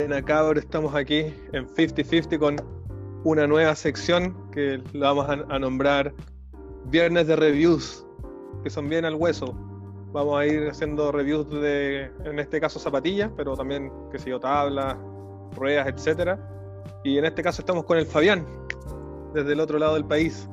[0.00, 2.56] Buena cabros, estamos aquí en 50-50 con
[3.24, 6.14] una nueva sección que la vamos a, a nombrar
[6.86, 8.06] Viernes de Reviews,
[8.62, 9.54] que son bien al hueso.
[10.12, 14.40] Vamos a ir haciendo reviews de, en este caso, zapatillas, pero también, qué sé yo,
[14.40, 14.96] tablas,
[15.54, 16.38] ruedas, etcétera.
[17.04, 18.46] Y en este caso estamos con el Fabián,
[19.34, 20.48] desde el otro lado del país.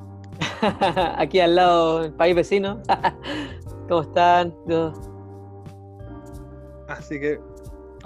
[1.15, 2.81] Aquí al lado, el país vecino.
[3.87, 4.53] ¿Cómo están?
[4.67, 4.91] Yo-
[6.89, 7.39] Así que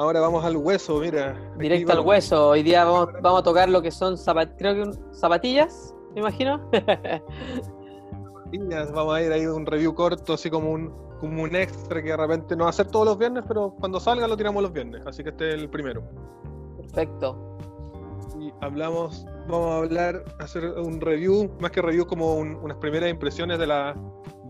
[0.01, 1.37] ahora vamos al hueso, mira.
[1.57, 2.49] Directo al hueso.
[2.49, 6.21] Hoy día vamos, vamos a tocar lo que son zapat creo que un- zapatillas, me
[6.21, 6.59] imagino.
[8.33, 12.09] zapatillas, Vamos a ir ahí un review corto, así como un, como un extra que
[12.09, 14.73] de repente no va a hacer todos los viernes, pero cuando salga lo tiramos los
[14.73, 15.01] viernes.
[15.05, 16.03] Así que este es el primero.
[16.77, 17.57] Perfecto.
[18.39, 23.09] Y hablamos, vamos a hablar, hacer un review, más que review, como un- unas primeras
[23.09, 23.95] impresiones de las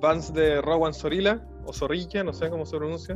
[0.02, 3.16] Vans de Rowan Sorilla, o Zorrilla, no sé cómo se pronuncia.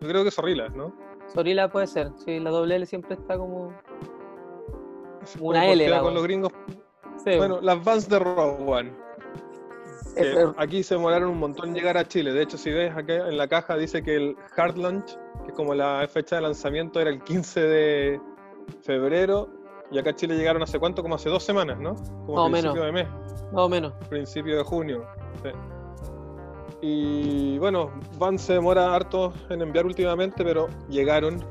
[0.00, 0.92] Yo creo que Zorrilla, ¿no?
[1.32, 2.10] Sorila puede ser.
[2.24, 3.68] Sí, la doble L siempre está como.
[5.40, 6.52] Una como L, la con los gringos.
[7.24, 8.18] Sí, Bueno, las Vans de
[10.16, 12.32] es- es- aquí se demoraron un montón en llegar a Chile.
[12.32, 15.52] De hecho, si ves acá en la caja dice que el hard launch, que es
[15.54, 18.20] como la fecha de lanzamiento, era el 15 de
[18.82, 19.48] febrero.
[19.90, 21.94] Y acá a Chile llegaron hace cuánto, como hace dos semanas, ¿no?
[22.26, 22.86] Como Más o principio menos.
[22.86, 23.52] de mes.
[23.52, 23.92] más o menos.
[24.08, 25.06] principio de junio.
[25.42, 25.50] sí.
[26.88, 31.44] Y bueno, Van se demora harto en enviar últimamente, pero llegaron.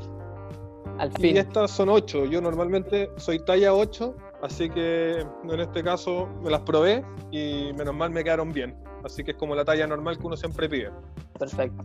[0.97, 1.37] Al Y fin.
[1.37, 2.23] estas son 8.
[2.25, 7.93] Yo normalmente soy talla 8, así que en este caso me las probé y menos
[7.93, 8.77] mal me quedaron bien.
[9.03, 10.89] Así que es como la talla normal que uno siempre pide.
[11.37, 11.83] Perfecto.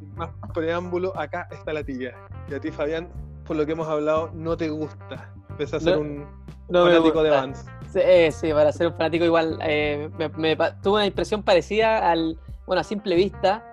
[0.00, 2.14] Sin más preámbulo, acá está la tilla.
[2.50, 3.08] Y a ti, Fabián,
[3.46, 5.32] por lo que hemos hablado, no te gusta.
[5.56, 6.26] Pese a ser No, un
[6.68, 7.30] No fanático de.
[7.30, 7.64] Vans.
[7.92, 11.44] Sí, eh, sí, para ser un fanático igual, eh, me, me pa- tuve una impresión
[11.44, 13.64] parecida al, bueno, a simple vista,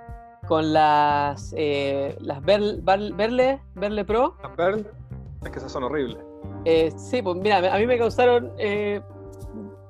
[0.47, 4.35] con las, eh, las Berle, Berle, Berle Pro.
[4.43, 4.85] Las Pearl,
[5.43, 6.17] es que esas son horribles.
[6.65, 9.01] Eh, sí, pues mira, a mí me causaron eh,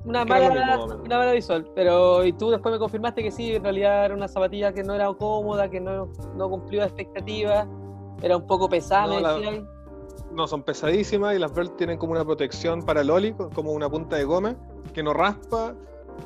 [0.05, 3.63] una, mala, mismo, una mala visual, pero y tú después me confirmaste que sí, en
[3.63, 7.67] realidad era una zapatilla que no era cómoda, que no, no cumplía expectativas,
[8.21, 9.69] era un poco pesada, No, me la- decían.
[10.31, 13.87] No, son pesadísimas y las Belt tienen como una protección para el oli, como una
[13.87, 14.55] punta de goma
[14.93, 15.75] que no raspa.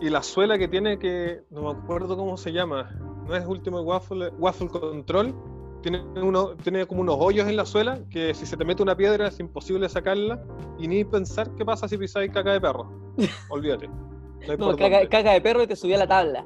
[0.02, 2.90] Y la suela que tiene que, no me acuerdo cómo se llama,
[3.28, 5.34] no es Ultimate Waffle, Waffle Control,
[5.82, 8.96] tiene, uno, tiene como unos hoyos en la suela que si se te mete una
[8.96, 10.44] piedra es imposible sacarla
[10.78, 12.92] y ni pensar qué pasa si pisáis caca de perro.
[13.50, 13.88] Olvídate.
[13.88, 16.46] No, No, caca, caca de perro y te subía a la tabla.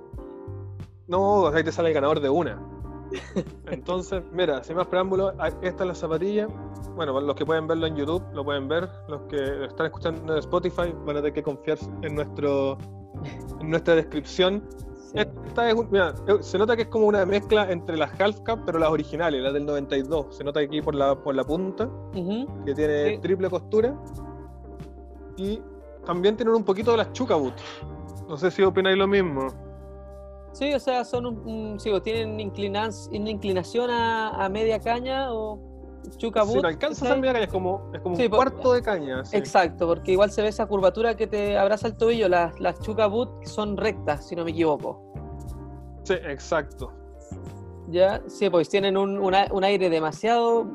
[1.07, 2.61] No, ahí te sale el ganador de una.
[3.67, 6.47] Entonces, mira, sin más preámbulos, esta es la zapatilla.
[6.95, 8.89] Bueno, los que pueden verlo en YouTube, lo pueden ver.
[9.07, 12.77] Los que están escuchando en Spotify van a tener que confiar en, nuestro,
[13.59, 14.63] en nuestra descripción.
[14.97, 15.17] Sí.
[15.47, 18.39] Esta es un- mira, eh, se nota que es como una mezcla entre las Half
[18.41, 20.35] Cup, pero las originales, las del 92.
[20.37, 21.89] Se nota aquí por la, por la punta,
[22.65, 23.17] que tiene Sí.
[23.19, 23.93] triple costura.
[25.37, 25.61] Y
[26.05, 27.53] también tienen un poquito de las Chuka Boot.
[28.29, 29.47] No sé si opináis lo mismo.
[30.53, 34.79] Sí, o sea, son un, un- sí, o tienen inclinas- una inclinación a, a media
[34.79, 35.59] caña o
[36.17, 39.23] chuca Si boot, no alcanza a es como, es como Sí, un cuarto de caña.
[39.25, 39.37] sí.
[39.37, 42.27] Exacto, porque igual se ve esa curvatura que te abraza el tobillo.
[42.29, 45.01] Las, las chuca boot son rectas, si no me equivoco.
[46.03, 46.91] Sí, exacto.
[47.89, 50.65] Ya, sí, pues tienen un, un a- un aire demasiado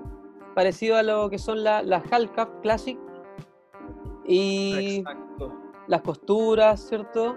[0.54, 2.98] parecido a lo que son la- las Half Cup Classic
[4.26, 5.52] y Exacto.
[5.86, 7.36] las costuras, ¿cierto?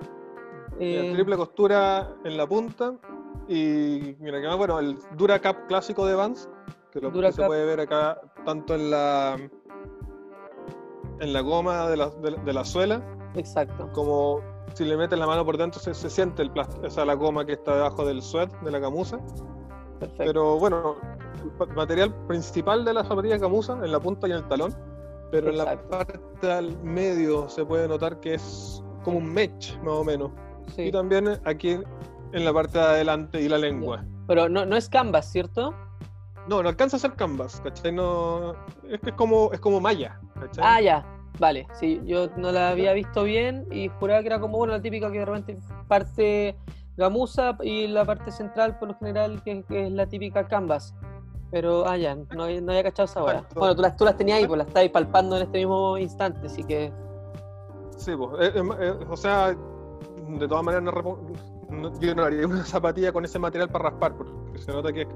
[0.79, 2.93] Eh, triple costura en la punta.
[3.47, 6.47] Y mira, que más bueno, el Dura Cap clásico de Vans,
[6.91, 9.37] que lo que se puede ver acá tanto en la
[11.19, 13.03] en la goma de la, de, de la suela,
[13.35, 13.89] exacto.
[13.93, 14.41] como
[14.73, 17.15] si le metes la mano por dentro se, se siente el plástico, o sea, la
[17.15, 19.19] goma que está debajo del sweat, de la camusa.
[19.99, 20.23] Perfecto.
[20.25, 20.95] Pero bueno,
[21.59, 24.73] el material principal de la zapatilla camusa, en la punta y en el talón.
[25.31, 29.93] Pero en la parte al medio se puede notar que es como un mesh, más
[29.93, 30.31] o menos.
[30.75, 30.83] sí.
[30.83, 31.79] Y también aquí
[32.31, 34.05] en la parte de adelante y la lengua.
[34.27, 35.73] Pero no, no es canvas, ¿cierto?
[36.47, 37.91] No, no alcanza a ser canvas, ¿cachai?
[37.91, 38.53] No,
[38.89, 40.63] es que es como, es como malla, ¿cachai?
[40.65, 41.05] Ah, ya.
[41.37, 44.81] Vale, sí, yo no la había visto bien y juraba que era como, bueno, la
[44.81, 45.57] típica que de repente
[45.87, 46.57] parte
[46.97, 50.93] gamuza y la parte central, por lo general, que, que es la típica canvas.
[51.51, 53.43] Pero, ah, ya, no, había- no había cachado esa hora.
[53.55, 56.45] Bueno, tú las, tú las tenías ahí, pues las estabas palpando en este mismo instante,
[56.47, 56.91] así que.
[57.95, 59.55] Sí, pues, eh, eh, eh, o sea,
[60.27, 61.19] de todas maneras no
[61.69, 65.07] no- yo no haría una zapatilla con ese material para raspar, porque se nota que,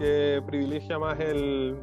[0.00, 1.76] que privilegia más el,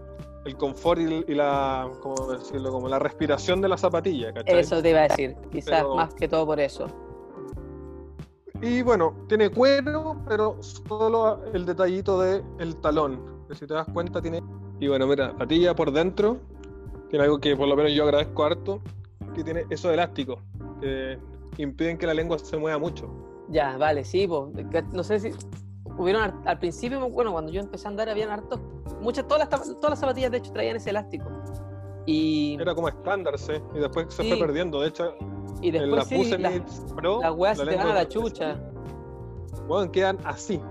[0.46, 2.72] el confort y, y la, ¿cómo decirlo?
[2.72, 4.60] Como la respiración de la zapatilla, ¿cachai?
[4.60, 6.88] Eso te iba a decir, quizás Pero- más que todo por eso.
[8.60, 13.46] Y bueno, tiene cuero, pero solo el detallito del el talón.
[13.48, 14.42] Que si te das cuenta tiene...
[14.80, 16.38] Y bueno, mira, patilla por dentro,
[17.10, 18.82] tiene algo que por lo menos yo agradezco harto,
[19.36, 20.40] que tiene esos elásticos,
[20.82, 21.20] que
[21.58, 23.08] impiden que la lengua se mueva mucho.
[23.50, 24.48] Ya, vale, sí, pues,
[24.92, 25.32] no sé si
[25.98, 28.60] hubieron al, principio, bueno, cuando yo empecé a andar habían hartos,
[29.02, 31.26] muchas, todas las, todas las zapatillas de hecho traían ese elástico.
[32.06, 34.30] Y, Era como estándar, sí, y después se Sí.
[34.30, 34.80] fue perdiendo.
[34.80, 35.14] De hecho,
[35.62, 38.58] y en la después sí, Pusenitz Pro, las weas se te van a la chucha.
[39.68, 40.62] Bueno, quedan así.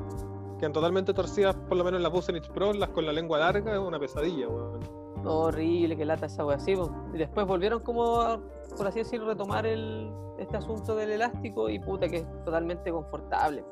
[0.58, 3.74] Quedan totalmente torcidas, por lo menos en la Pusenitz Pro, las con la lengua larga,
[3.74, 4.80] es una pesadilla, weón.
[5.26, 6.74] Horrible, que lata esa wea, sí.
[7.12, 8.40] Y después volvieron como, a,
[8.76, 13.64] por así decirlo, retomar el, este asunto del elástico y puta que es totalmente confortable.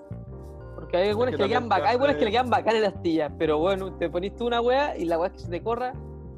[0.94, 2.94] Porque hay algunas que que, le quedan bacán, hay que le quedan bacán en las
[2.94, 5.93] astillas, pero bueno, te ponís tú una wea y la wea que se te corra,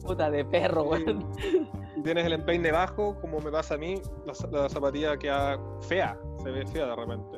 [0.06, 1.04] puta de perro, Sí.
[1.04, 1.32] weón.
[2.04, 4.32] Tienes el empeine bajo, como me pasa a mí, la,
[4.62, 7.36] la zapatilla queda fea, se ve fea de repente.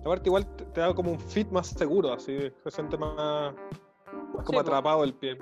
[0.00, 3.54] Aparte, igual te, te da como un fit más seguro, así se siente más,
[4.44, 5.38] como atrapado el pie.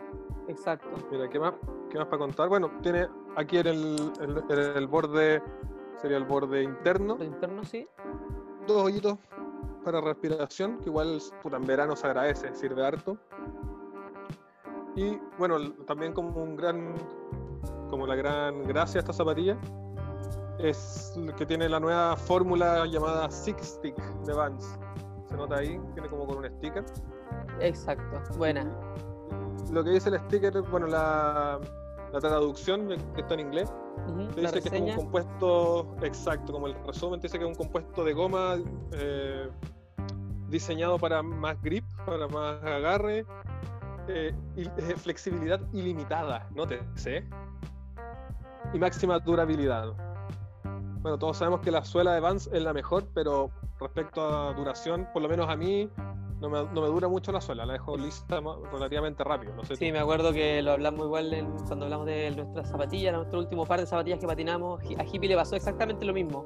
[0.48, 0.88] Exacto.
[1.10, 1.54] Mira, ¿qué más,
[1.90, 2.48] qué más para contar?
[2.48, 3.06] Bueno, tiene
[3.36, 5.42] aquí en el, el- en el borde,
[6.00, 7.86] sería el borde interno, Lo interno sí.
[8.66, 9.18] dos hoyitos
[9.84, 13.16] para respiración, que igual puta, en verano se agradece, sirve harto.
[14.96, 16.94] Y bueno, también como un gran,
[17.90, 19.58] como la gran gracia de esta zapatilla,
[20.58, 24.78] es que tiene la nueva fórmula llamada Six Stick de Vans.
[25.28, 26.84] Se nota ahí, tiene como con un sticker.
[27.60, 28.20] Exacto.
[28.38, 28.64] Buena.
[29.72, 31.60] Lo que dice el sticker, bueno, la,
[32.12, 33.72] la traducción, que está en inglés,
[34.34, 37.44] te La dice que es como un compuesto exacto, como el resumen te dice que
[37.44, 38.56] es un compuesto de goma
[38.92, 39.48] eh,
[40.54, 43.26] diseñado para más grip, para más agarre,
[44.06, 47.28] eh, y eh, flexibilidad ilimitada, no te sé,
[48.72, 49.92] y máxima durabilidad.
[51.00, 55.08] Bueno, todos sabemos que la suela de Vans es la mejor, pero respecto a duración,
[55.12, 55.90] por lo menos a mí,
[56.40, 58.40] no me, no me dura mucho la suela, la dejo lista
[58.72, 59.54] relativamente rápido.
[59.56, 59.92] No sé Sí, tú.
[59.92, 63.80] me acuerdo que lo hablamos igual en- cuando hablamos de nuestras zapatillas, nuestro último par
[63.80, 64.80] de zapatillas que patinamos.
[64.98, 66.44] A Hippie le pasó exactamente lo mismo.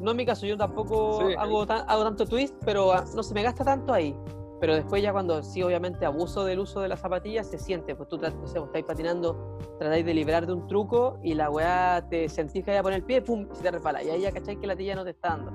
[0.00, 1.34] No en mi caso, yo tampoco Sí.
[1.38, 4.14] hago, tan- hago tanto twist, pero ah, no se me gasta tanto ahí.
[4.60, 7.94] Pero después ya cuando sí, obviamente, abuso del uso de las zapatillas, se siente.
[7.94, 11.48] Pues tú, no sé, vos estáis patinando, tratáis de liberar de un truco y la
[11.48, 14.02] weá te sentís que vaya a poner el pie, pum, y se te resbala.
[14.02, 15.52] Y ahí ya cacháis que la tilla no te está dando.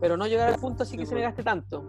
[0.00, 1.28] Pero no llegar al punto así Sí, que se me pues.
[1.30, 1.82] gaste tanto.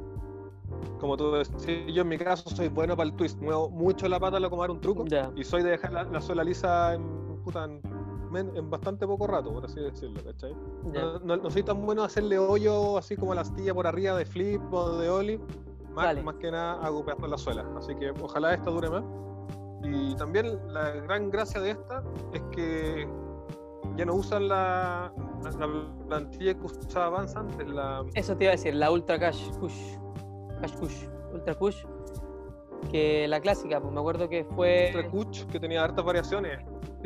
[1.01, 4.19] Como tú decís, yo en mi caso soy bueno para el twist, muevo mucho la
[4.19, 5.03] pata al acomodar un truco.
[5.05, 5.29] Ya.
[5.35, 7.81] Y soy de dejar la, la suela lisa en, puta, en,
[8.29, 10.53] men- en bastante poco rato, por así decirlo, ¿cachai?
[10.93, 14.25] No, no- no soy tan bueno hacerle hoyo así como la astilla por arriba de
[14.25, 15.39] flip o de ollie.
[15.93, 17.65] Más, más que nada en la suela.
[17.77, 19.03] Así que ojalá esta dure más.
[19.83, 22.03] Y también la gran gracia de esta
[22.33, 23.07] es que
[23.95, 25.11] ya no usan la,
[25.43, 29.17] la, la plantilla que usaba Vans antes, la, Eso te iba a decir, la Ultra
[29.19, 29.95] Cash Kush.
[30.61, 31.05] Cash Kush.
[31.33, 31.83] Ultra Kush.
[32.91, 34.91] Que la clásica, pues me acuerdo que fue.
[34.95, 36.59] Ultra Kuch, que tenía hartas variaciones.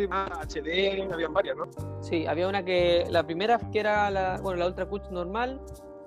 [0.10, 1.66] Ah, HD, habían varias, ¿no?
[2.02, 3.06] Sí, había una que.
[3.10, 4.40] La primera que era la.
[4.42, 5.62] Bueno, la Ultra Kush normal.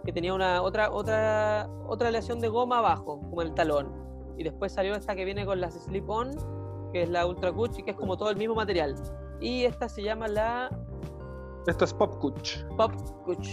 [0.05, 3.91] Que tenía una otra, otra, otra aleación de goma abajo, como el talón.
[4.37, 6.31] Y después salió esta que viene con las slip on,
[6.93, 8.95] que es la Ultra y que es como todo el mismo material.
[9.41, 10.69] Y esta se llama la
[11.67, 12.65] Esta es Pop Kuch.
[12.77, 12.93] Pop.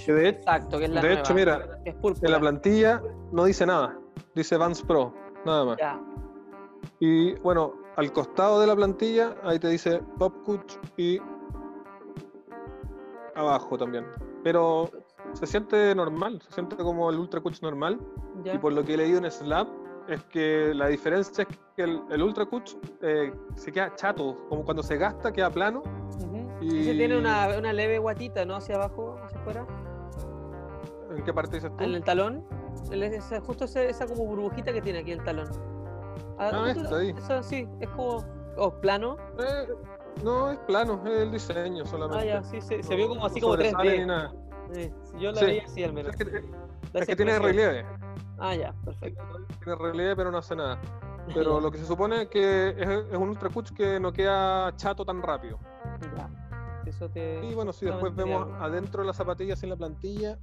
[0.05, 1.95] Que de- Exacto, que es la de nueva, hecho, mira, es.
[2.21, 3.97] En la plantilla no dice nada.
[4.35, 5.13] Dice Vans Pro,
[5.45, 5.77] nada más.
[5.77, 5.99] Ya.
[6.99, 11.19] Y bueno, al costado de la plantilla, ahí te dice Pop Kuch y
[13.35, 14.05] abajo también.
[14.43, 14.89] Pero
[15.33, 17.99] se siente normal, se siente como el Ultra Kuch normal.
[18.43, 18.55] ya.
[18.55, 19.67] Y por lo que he leído en Slab,
[20.07, 24.63] es que la diferencia es que el, el Ultra Kuch eh, se queda chato, como
[24.65, 25.83] cuando se gasta queda plano.
[26.59, 28.55] Y- Ese tiene una, una leve guatita, ¿no?
[28.55, 29.65] Hacia abajo, hacia afuera.
[31.15, 31.83] ¿En qué parte dices tú?
[31.83, 32.43] En el talón.
[32.89, 35.47] El- ese- justo ese- esa como burbujita que tiene aquí el talón.
[36.39, 37.09] Ah, justo- esta ahí.
[37.17, 38.23] Eso sí, es como.
[38.57, 39.17] Oh, plano.
[39.39, 39.67] Eh,
[40.23, 42.23] no, es plano, es el diseño solamente.
[42.23, 44.05] Ah, ya, sí, se, se No- vio como así no como sobresale ni 3D.
[44.07, 44.33] nada.
[45.19, 45.45] Yo la Sí.
[45.45, 46.15] veía así al menos.
[46.15, 46.43] Es que,
[47.11, 47.85] es tiene relieve.
[48.39, 49.23] Ah, ya, perfecto.
[49.63, 50.79] Tiene relieve, pero no hace nada.
[51.35, 54.75] Pero lo que se supone es que es, es un Ultra Kuch que no queda
[54.75, 55.59] chato tan rápido.
[56.17, 56.29] Ya.
[56.85, 57.45] Eso te.
[57.45, 60.39] Y bueno, si después vemos adentro de la zapatilla sin la plantilla,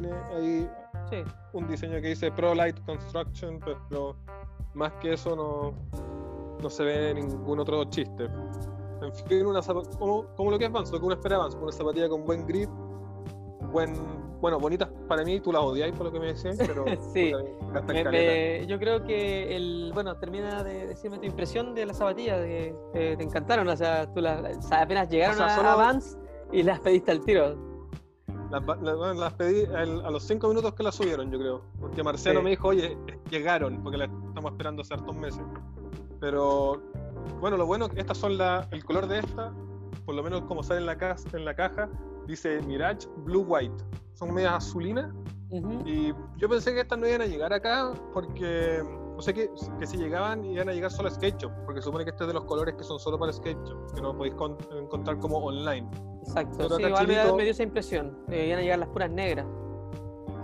[0.00, 0.68] tiene ahí
[1.10, 1.16] Sí,
[1.52, 4.16] un diseño que dice Pro Light Construction, pero
[4.74, 5.74] más que eso no,
[6.62, 8.24] no se ve ningún otro chiste.
[9.02, 9.60] En fin, una
[9.98, 12.46] como, como lo que es Vans, lo que uno espera Vans, una zapatilla con buen
[12.46, 12.70] grip,
[13.70, 13.92] buen,
[14.40, 17.32] bueno, bonitas para mí, tú las odiáis por lo que me decías, pero Sí.
[17.32, 18.32] puta, gastan Me- caleta.
[18.32, 22.74] me- yo creo que el bueno termina de decirme tu impresión de las zapatillas de,
[22.94, 26.16] eh, te encantaron o sea tú las apenas llegaron O sea, a, solo- a Vans
[26.52, 27.73] y las pediste al tiro
[28.60, 31.62] Las, las- pedí al- a los cinco minutos que las subieron, yo creo.
[31.80, 32.44] Porque Marciano Sí.
[32.44, 32.96] me dijo, oye,
[33.30, 35.42] llegaron, porque las estamos esperando hace hartos meses.
[36.20, 36.80] Pero
[37.40, 39.52] bueno, lo bueno, estas son la, el color de esta,
[40.04, 41.88] por lo menos como sale en la, caja, en la caja,
[42.26, 43.74] dice Mirage Blue White.
[44.14, 45.12] Son medias azulinas.
[45.84, 48.82] Y yo pensé que estas no iban a llegar acá porque
[49.14, 52.10] no sé que, que si llegaban iban a llegar solo a SketchUp, porque supone que
[52.10, 54.34] este es de los colores que son solo para SketchUp, que no podéis
[54.72, 55.88] encontrar como online.
[56.22, 59.46] Exacto, sí, igual me, dio esa impresión, que iban a llegar las puras negras.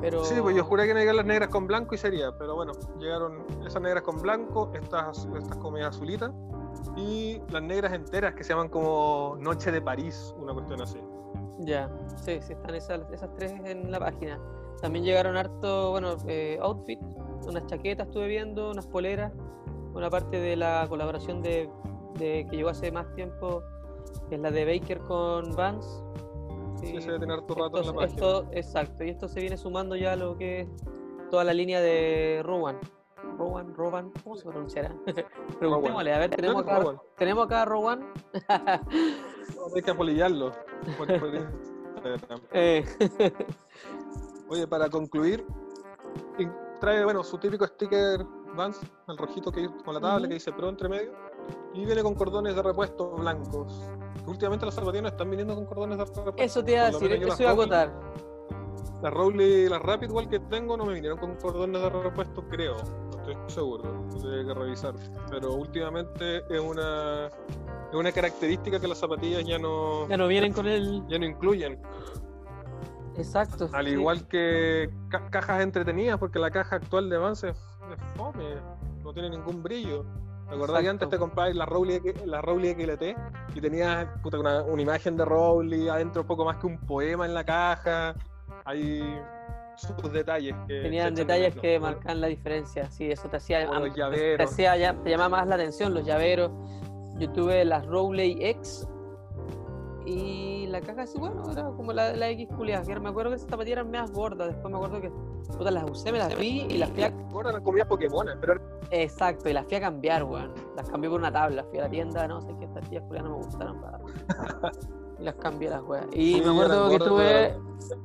[0.01, 0.25] Pero...
[0.25, 2.55] Sí, pues yo juré que iban a llegar las negras con blanco y sería, pero
[2.55, 6.33] bueno, llegaron esas negras con blanco, estas, estas comidas azulitas,
[6.97, 11.01] y las negras enteras que se llaman como Noche de París, una cuestión así.
[11.59, 14.39] Ya, sí, sí, están esas, esas tres en la página.
[14.81, 16.99] También llegaron harto, bueno, eh, outfit,
[17.47, 19.33] unas chaquetas estuve viendo, unas poleras,
[19.95, 21.71] una parte de la colaboración de,
[22.19, 23.63] que llegó hace más tiempo,
[24.29, 26.03] que es la de Baker con Vans.
[26.81, 28.43] Sí, se debe tener harto rato en la página.
[28.53, 30.69] exacto, y esto se viene sumando ya a lo que es
[31.31, 32.79] toda la línea de Rowan.
[33.37, 34.95] Rowan, Rowan, ¿cómo se pronunciará?
[35.59, 38.13] Preguntémosle, a ver, tenemos acá, tenemos acá a Rowan.
[39.75, 40.53] hay que apolillarlo.
[42.53, 42.85] eh.
[44.51, 45.47] Oye, para concluir,
[46.81, 48.27] trae bueno, su típico sticker
[48.57, 51.13] Vans, el rojito que con la tabla que dice Pro entre medio,
[51.73, 53.81] y viene con cordones de repuesto blancos.
[54.27, 56.35] últimamente los zapatillas están viniendo con cordones de repuesto.
[56.37, 57.93] Eso te iba a decir, eso iba a agotar.
[59.03, 62.43] La Rowley y la Rapid igual que tengo no me vinieron con cordones de repuesto,
[62.49, 62.75] creo.
[62.75, 64.95] No estoy seguro, tendría que revisar.
[65.31, 70.09] Pero últimamente es una, es una característica que las zapatillas ya no...
[70.09, 71.07] Ya no vienen con el...
[71.07, 71.81] Ya no incluyen.
[73.17, 73.69] Exacto.
[73.73, 74.91] Al igual que
[75.31, 77.57] cajas entretenidas, porque la caja actual de Vance es,
[78.17, 78.57] fome,
[79.03, 80.05] no tiene ningún brillo.
[80.49, 83.03] ¿Te acordás que antes te comprabas la Rowley, la Rowley XLT
[83.55, 87.45] y tenías una, imagen de Rowley, adentro un poco más que un poema en la
[87.45, 88.15] caja?
[88.65, 89.01] Hay
[89.77, 90.81] sus detalles que.
[90.81, 93.69] Tenían detalles que marcan la diferencia, sí, eso te hacía.
[93.95, 96.51] Te, hacía, te llamaba más la atención, los llaveros.
[97.19, 98.89] Yo tuve las Rowley X
[100.11, 103.01] y la caja así, bueno, era como la, la X culiada.
[103.01, 104.49] Me acuerdo que esas zapatillas eran más gordas.
[104.49, 105.11] Después me acuerdo que
[105.57, 107.11] puta, las usé, me las vi y las fui a.
[107.31, 108.61] Gordas las comía Pokémon, pero.
[108.91, 110.53] Exacto, y las fui a cambiar, weón.
[110.77, 111.65] Las cambié por una tabla.
[111.65, 114.01] Fui a la tienda, no sé qué, estas tías culiadas no me gustaron para.
[115.21, 116.07] y las cambié las weas.
[116.13, 117.59] Y me acuerdo que tuve.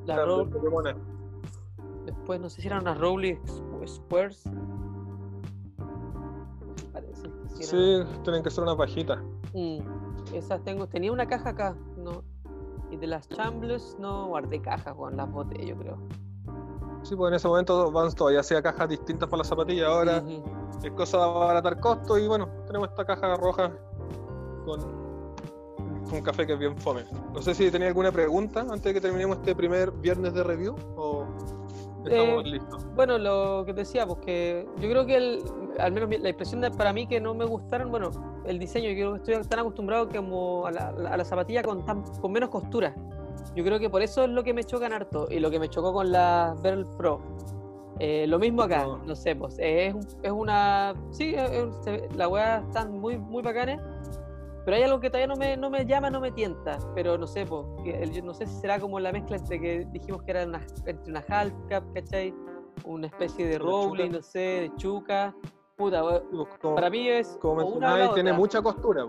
[0.05, 0.95] Las Rowley.
[2.05, 3.39] Después, no sé si eran unas Rowley
[3.87, 4.43] Squares.
[6.93, 7.29] Parece.
[7.61, 9.23] Sí, tienen que ser una pajita.
[9.53, 9.79] Mm,
[10.33, 10.87] esas tengo.
[10.87, 11.75] Tenía una caja acá.
[12.95, 15.97] Y de las Chambles no guardé cajas, con las boté, yo creo.
[17.03, 20.23] Sí, pues en ese momento Vans todavía hacía cajas distintas para las zapatillas, ahora
[20.81, 23.69] es cosa de abaratar costos y bueno, tenemos esta caja roja
[24.65, 24.79] con
[26.13, 27.03] un café que es bien fome.
[27.33, 30.75] No sé si tenía alguna pregunta antes de que terminemos este primer viernes de review
[30.95, 31.25] o
[32.05, 32.85] estamos eh, listos.
[32.95, 35.43] Bueno, lo que decía, pues que yo creo que el,
[35.79, 38.11] al menos la impresión de, para mí que no me gustaron, bueno,
[38.45, 42.49] el diseño, yo estoy tan acostumbrado como a la, a la zapatilla con, con menos
[42.49, 42.95] costura.
[43.55, 45.69] Yo creo que por eso es lo que me chocan harto y lo que me
[45.69, 47.21] chocó con la Verl Pro.
[47.99, 50.93] Eh, lo mismo acá, no, sé, pues es, es una.
[51.11, 51.35] Sí,
[52.15, 53.79] la weá están muy, muy bacanes,
[54.65, 56.77] pero hay algo que todavía no me, no me llama, no me tienta.
[56.93, 57.65] Pero no sé, pues,
[58.21, 61.23] no sé si será como la mezcla entre que dijimos que era una, entre una
[61.29, 62.33] half cap, ¿cachai?
[62.83, 65.33] Una especie de Rowling, no sé, de chuca.
[65.75, 66.01] Puta,
[66.61, 67.37] para mí es.
[67.41, 69.05] Como tiene mucha costura.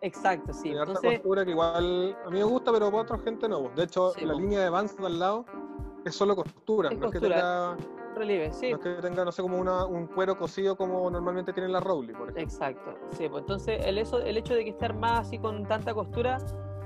[0.00, 0.62] Exacto, sí.
[0.62, 3.68] Tiene Entonces, costura que igual a mí me gusta, pero para otra gente no.
[3.76, 5.44] De hecho, la línea de Vans de al lado
[6.04, 6.90] es solo costura.
[6.90, 7.76] no es que tenga.
[8.16, 8.70] Relieve, sí.
[8.70, 11.78] No es que tenga, no sé, como una, un cuero cosido como normalmente tiene la
[11.78, 12.42] Rowley, por ejemplo.
[12.42, 13.28] Exacto, sí.
[13.28, 16.38] Pues entonces, el, eso, el hecho de que esté armada así con tanta costura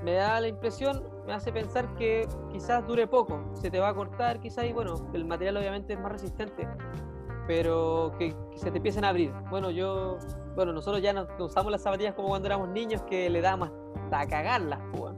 [0.03, 3.95] me da la impresión, me hace pensar que quizás dure poco, se te va a
[3.95, 6.67] cortar quizás y bueno, el material obviamente es más resistente,
[7.47, 9.31] pero que, se te empiecen a abrir.
[9.49, 10.17] Bueno, yo,
[10.55, 14.27] bueno, nosotros ya no usamos las zapatillas como cuando éramos niños que le dábamos hasta
[14.27, 15.13] cagarlas, pues.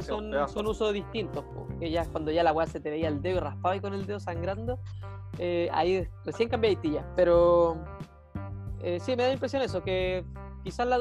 [0.00, 1.44] Son, son usos distintos,
[1.78, 3.92] que ya cuando ya la weá se te veía el dedo y raspaba y con
[3.92, 4.78] el dedo sangrando,
[5.38, 6.78] eh, ahí recién cambié
[7.14, 7.76] pero
[8.80, 10.24] eh, sí, me da la impresión eso, que
[10.64, 10.98] quizás la,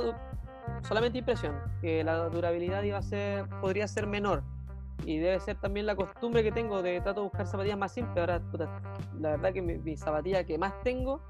[0.82, 4.44] solamente impresión, que la durabilidad iba a ser, podría ser menor
[5.06, 8.18] y debe ser también la costumbre que tengo de trato de buscar zapatillas más simples.
[8.18, 8.42] Ahora,
[9.20, 11.22] la verdad que mis mi zapatillas que más tengo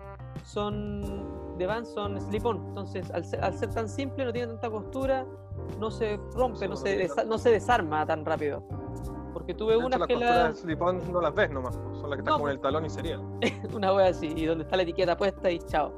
[0.43, 2.57] son de Vans, son slip-on.
[2.69, 5.25] Entonces, al ser, tan simple, no tiene tanta costura,
[5.79, 8.63] no se rompe, no, se, no se desarma tan rápido.
[9.33, 12.49] Porque tuve unas que las slip-on no las ves nomás, son las que están con
[12.49, 13.19] el talón y sería.
[13.73, 15.93] una wea así, y donde está la etiqueta puesta y chao.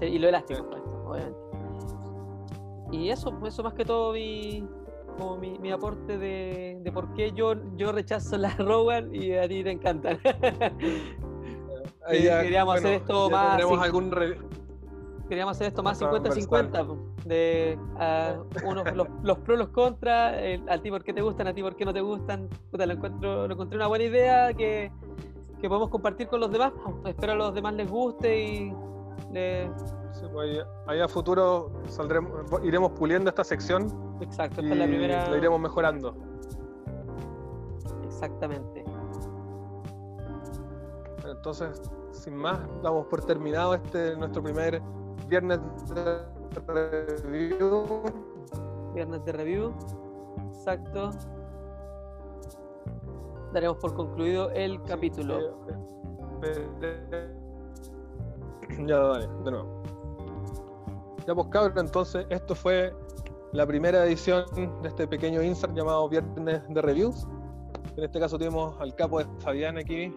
[0.00, 1.38] Y lo elástico puesto, obviamente.
[2.92, 4.66] Y eso, eso más que todo vi
[5.16, 9.62] como mi, aporte de, de, por qué yo, yo rechazo la Rowan y a ti
[9.64, 10.18] te encantan.
[12.08, 13.60] queríamos hacer esto más.
[13.62, 14.10] Algún
[15.28, 17.78] queríamos hacer esto más 50-50, de
[18.64, 20.36] unos, los, los pros, los contras,
[20.68, 22.48] a ti por qué te gustan, a ti por qué no te gustan.
[22.72, 24.92] lo, encuentro, lo encontré una buena idea que,
[25.60, 26.72] que podemos compartir con los demás.
[27.04, 28.72] Espero a los demás les guste y
[30.22, 30.28] le...
[30.28, 32.30] Pues, ahí, a futuro saldremos,
[32.62, 33.86] iremos puliendo esta sección.
[34.20, 35.28] Exacto, esta es la primera.
[35.28, 36.14] Lo iremos mejorando.
[38.04, 38.84] Exactamente.
[41.24, 41.82] Entonces,
[42.12, 44.80] sin más, damos por terminado este nuestro primer
[45.28, 45.60] viernes
[45.94, 46.20] de
[47.24, 48.02] review.
[48.94, 49.72] Viernes de review.
[50.48, 51.10] Exacto.
[53.52, 55.56] Daremos por concluido el capítulo.
[58.84, 59.75] Ya, dale, de nuevo.
[61.26, 62.94] Ya, pues cabrón, entonces esto fue
[63.52, 64.44] la primera edición
[64.82, 67.26] de este pequeño insert llamado Viernes de Reviews.
[67.96, 70.14] En este caso tenemos al capo de Fabián aquí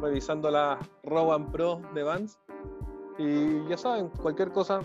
[0.00, 2.38] revisando la Rowan Pro de Vans.
[3.18, 4.80] Y ya saben, cualquier cosa,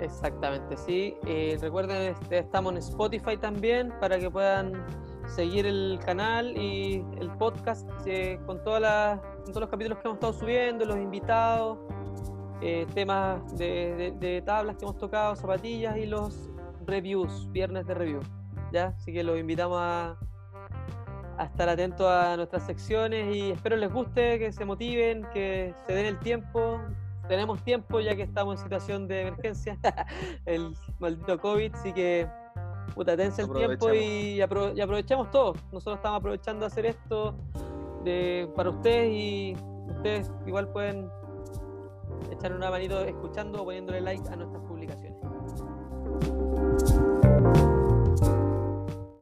[0.00, 1.16] Exactamente, sí.
[1.26, 4.84] Eh, recuerden, este, estamos en Spotify también para que puedan
[5.26, 10.16] seguir el canal y el podcast eh, con, todas las, todos los capítulos que hemos
[10.16, 11.78] estado subiendo, los invitados,
[12.60, 16.50] eh, temas de, tablas que hemos tocado, zapatillas y los
[16.86, 18.20] reviews, viernes de review.
[18.72, 18.88] ¿ya?
[18.96, 20.16] Así que los invitamos a,
[21.38, 25.94] a estar atentos a nuestras secciones y espero les guste, que se motiven, que se
[25.94, 26.80] den el tiempo
[27.28, 29.78] tenemos tiempo ya que estamos en situación de emergencia,
[30.46, 32.28] el maldito COVID, así que
[32.94, 35.54] puta, tense el tiempo y, aprovechamos todo.
[35.72, 37.34] Nosotros estamos aprovechando de hacer esto
[38.04, 39.56] de, para ustedes y
[39.88, 41.10] ustedes igual pueden
[42.30, 44.65] echar una manito escuchando o poniéndole like a nuestras.